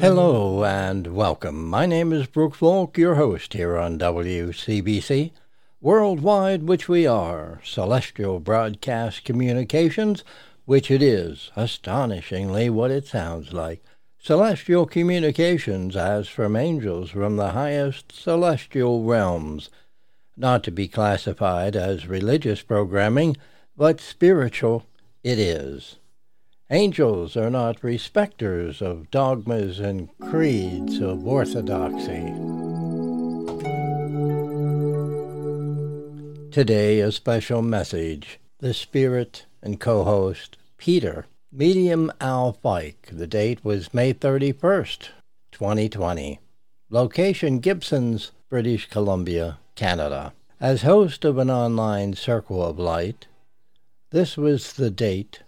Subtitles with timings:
[0.00, 1.68] Hello and welcome.
[1.68, 5.30] My name is Brooke Volk, your host here on WCBC,
[5.82, 10.24] worldwide, which we are, Celestial Broadcast Communications,
[10.64, 13.84] which it is, astonishingly what it sounds like.
[14.18, 19.68] Celestial communications as from angels from the highest celestial realms,
[20.34, 23.36] not to be classified as religious programming,
[23.76, 24.86] but spiritual
[25.22, 25.98] it is.
[26.72, 32.32] Angels are not respecters of dogmas and creeds of orthodoxy.
[36.52, 38.38] Today, a special message.
[38.60, 43.08] The Spirit and co host, Peter, medium Al Fike.
[43.10, 45.08] The date was May 31st,
[45.50, 46.38] 2020.
[46.88, 50.34] Location Gibsons, British Columbia, Canada.
[50.60, 53.26] As host of an online Circle of Light,
[54.10, 55.40] this was the date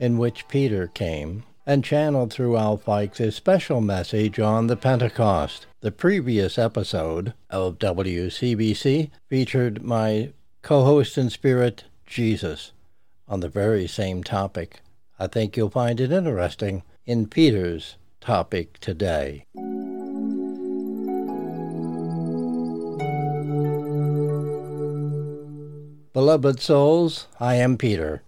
[0.00, 5.66] in which Peter came and channeled through Al Fike this special message on the Pentecost.
[5.82, 12.72] The previous episode of WCBC featured my co host in spirit, Jesus,
[13.28, 14.80] on the very same topic.
[15.18, 19.44] I think you'll find it interesting in Peter's topic today.
[26.12, 28.22] Beloved souls, I am Peter.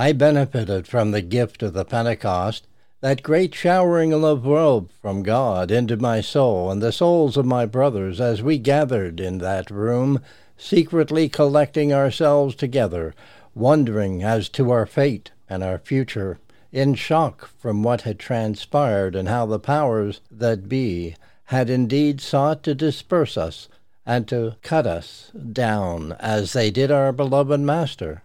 [0.00, 2.68] I benefited from the gift of the Pentecost,
[3.00, 7.66] that great showering of love from God into my soul and the souls of my
[7.66, 10.20] brothers as we gathered in that room,
[10.56, 13.12] secretly collecting ourselves together,
[13.56, 16.38] wondering as to our fate and our future,
[16.70, 22.62] in shock from what had transpired and how the powers that be had indeed sought
[22.62, 23.68] to disperse us
[24.06, 28.22] and to cut us down as they did our beloved Master.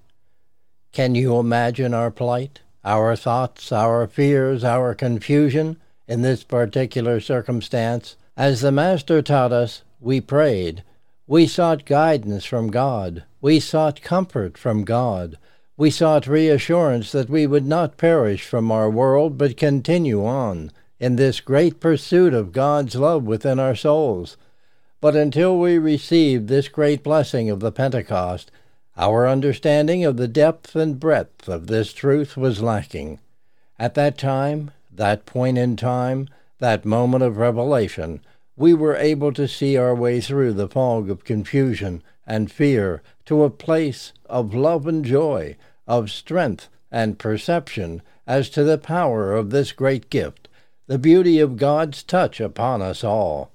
[0.94, 5.78] Can you imagine our plight, our thoughts, our fears, our confusion
[6.08, 8.16] in this particular circumstance?
[8.38, 10.84] As the Master taught us, we prayed.
[11.26, 13.24] We sought guidance from God.
[13.42, 15.40] We sought comfort from God.
[15.78, 21.16] We sought reassurance that we would not perish from our world, but continue on in
[21.16, 24.38] this great pursuit of God's love within our souls.
[25.02, 28.52] But until we received this great blessing of the Pentecost,
[28.98, 33.20] our understanding of the depth and breadth of this truth was lacking.
[33.80, 38.22] At that time, that point in time, that moment of revelation,
[38.56, 43.44] we were able to see our way through the fog of confusion and fear to
[43.44, 45.56] a place of love and joy,
[45.88, 50.48] of strength and perception as to the power of this great gift,
[50.88, 53.52] the beauty of God's touch upon us all.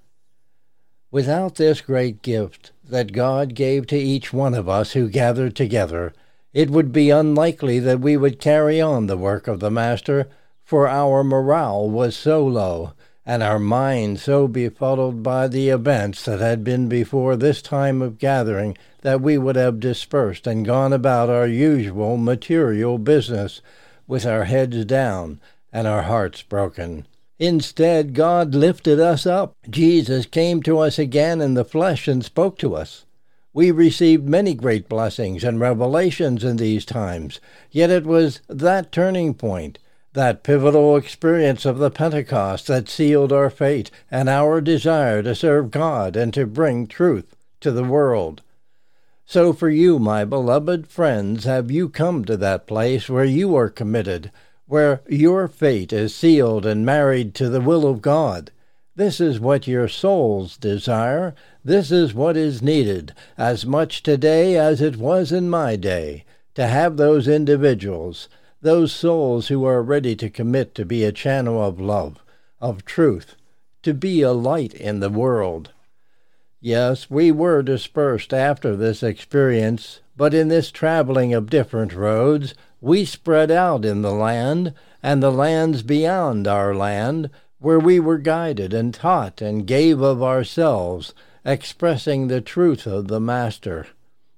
[1.10, 6.12] Without this great gift that God gave to each one of us who gathered together,
[6.53, 10.28] it would be unlikely that we would carry on the work of the Master,
[10.65, 12.93] for our morale was so low,
[13.26, 18.19] and our minds so befuddled by the events that had been before this time of
[18.19, 23.60] gathering, that we would have dispersed and gone about our usual material business,
[24.06, 25.38] with our heads down
[25.72, 27.06] and our hearts broken.
[27.38, 29.54] Instead, God lifted us up.
[29.71, 33.04] Jesus came to us again in the flesh and spoke to us.
[33.53, 37.41] We received many great blessings and revelations in these times,
[37.71, 39.78] yet it was that turning point,
[40.15, 45.70] that pivotal experience of the Pentecost that sealed our fate and our desire to serve
[45.70, 48.43] God and to bring truth to the world.
[49.25, 53.69] So, for you, my beloved friends, have you come to that place where you are
[53.69, 54.32] committed
[54.69, 58.51] where your fate is sealed and married to the will of God.
[58.95, 61.34] This is what your souls desire.
[61.65, 66.25] This is what is needed, as much today as it was in my day,
[66.55, 68.29] to have those individuals,
[68.61, 72.23] those souls who are ready to commit to be a channel of love,
[72.61, 73.37] of truth,
[73.83, 75.71] to be a light in the world.
[76.61, 83.05] Yes, we were dispersed after this experience, but in this traveling of different roads, we
[83.05, 84.73] spread out in the land
[85.03, 90.23] and the lands beyond our land, where we were guided and taught and gave of
[90.23, 91.12] ourselves,
[91.44, 93.87] expressing the truth of the Master,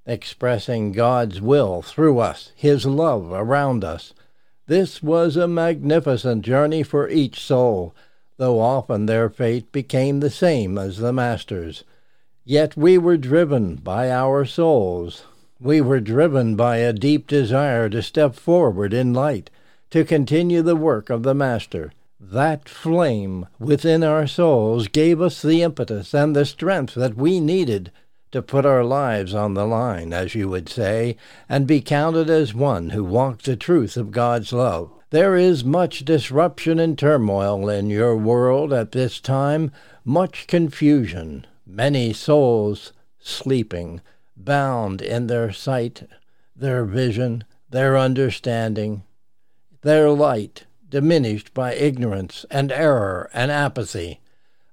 [0.07, 4.15] expressing God's will through us, His love around us.
[4.67, 7.95] This was a magnificent journey for each soul,
[8.39, 11.85] though often their fate became the same as the Master's.
[12.45, 15.25] Yet we were driven by our souls
[15.61, 19.51] we were driven by a deep desire to step forward in light,
[19.91, 21.93] to continue the work of the Master.
[22.19, 27.93] That flame within our souls gave us the impetus and the strength that we needed
[28.33, 31.17] to put our lives on the line, as you would say,
[31.49, 34.91] and be counted as one who walked the truth of God's love.
[35.11, 39.73] There is much disruption and turmoil in your world at this time,
[40.05, 44.01] much confusion, many souls sleeping,
[44.45, 46.09] bound in their sight,
[46.57, 49.03] their vision, their understanding,
[49.83, 54.21] their light diminished by ignorance and error and apathy.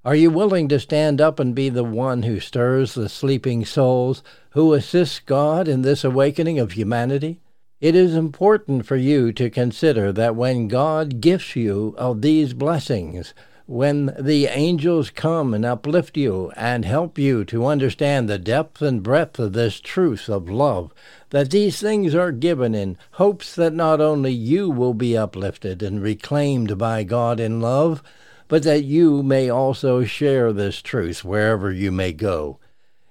[0.04, 4.22] Are you willing to stand up and be the one who stirs the sleeping souls,
[4.50, 7.40] who assists God in this awakening of humanity?
[7.80, 13.34] It is important for you to consider that when God gifts you of these blessings,
[13.68, 19.02] when the angels come and uplift you and help you to understand the depth and
[19.02, 20.90] breadth of this truth of love,
[21.28, 26.02] that these things are given in hopes that not only you will be uplifted and
[26.02, 28.02] reclaimed by God in love,
[28.48, 32.58] but that you may also share this truth wherever you may go.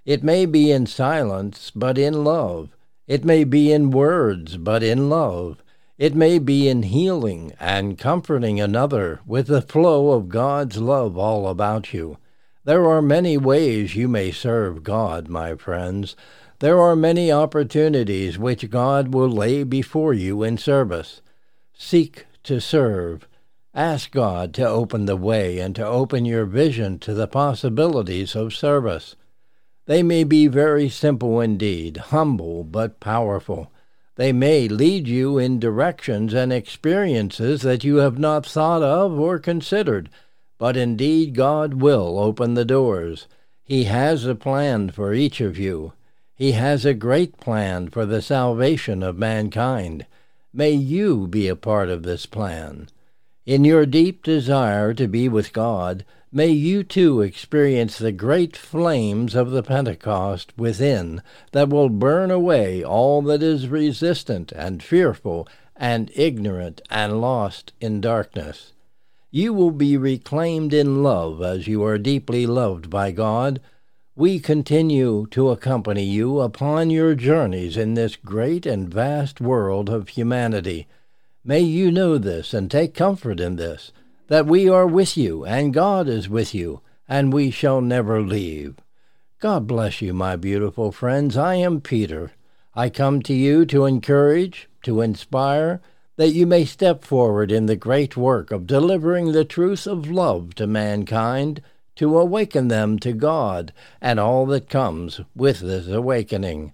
[0.06, 2.75] It may be in silence, but in love.
[3.06, 5.62] It may be in words, but in love.
[5.97, 11.47] It may be in healing and comforting another with the flow of God's love all
[11.47, 12.17] about you.
[12.65, 16.15] There are many ways you may serve God, my friends.
[16.59, 21.21] There are many opportunities which God will lay before you in service.
[21.73, 23.27] Seek to serve.
[23.73, 28.53] Ask God to open the way and to open your vision to the possibilities of
[28.53, 29.15] service.
[29.88, 33.71] They may be very simple indeed, humble but powerful.
[34.17, 39.37] They may lead you in directions and experiences that you have not thought of or
[39.37, 40.09] considered,
[40.57, 43.27] but indeed God will open the doors.
[43.63, 45.93] He has a plan for each of you.
[46.33, 50.07] He has a great plan for the salvation of mankind.
[50.51, 52.89] May you be a part of this plan.
[53.45, 56.03] In your deep desire to be with God,
[56.37, 62.83] May you too experience the great flames of the Pentecost within that will burn away
[62.83, 68.73] all that is resistant and fearful and ignorant and lost in darkness.
[69.31, 73.59] You will be reclaimed in love as you are deeply loved by God.
[74.15, 80.09] We continue to accompany you upon your journeys in this great and vast world of
[80.09, 80.85] humanity.
[81.43, 83.91] May you know this and take comfort in this
[84.27, 88.75] that we are with you, and God is with you, and we shall never leave.
[89.39, 91.38] God bless you, my beautiful friends.
[91.38, 92.31] I am Peter.
[92.74, 95.81] I come to you to encourage, to inspire,
[96.18, 100.56] that you may step forward in the great work of delivering the truth of love
[100.56, 101.62] to mankind,
[101.95, 106.73] to awaken them to God and all that comes with this awakening.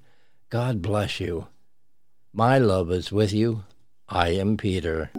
[0.49, 1.47] God bless you.
[2.33, 3.63] My love is with you.
[4.07, 5.11] I am Peter.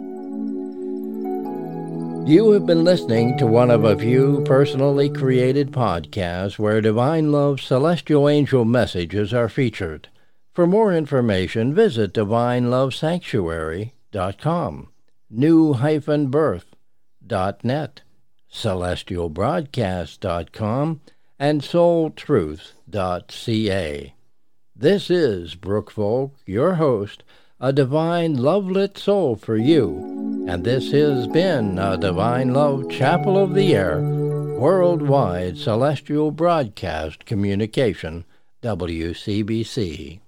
[2.25, 7.63] You have been listening to one of a few personally created podcasts where Divine Love's
[7.63, 10.07] celestial angel messages are featured.
[10.51, 14.87] For more information, visit divinelovesanctuary.com,
[15.29, 18.01] new-birth.net,
[18.51, 21.01] celestialbroadcast.com,
[21.37, 24.13] and soultruth.ca.
[24.75, 27.21] This is Brooke Folk, your host,
[27.59, 33.53] a divine love-lit soul for you, and this has been a Divine Love Chapel of
[33.55, 38.25] the Air, worldwide celestial broadcast communication,
[38.61, 40.19] WCBC.